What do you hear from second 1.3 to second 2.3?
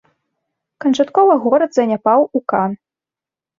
горад заняпаў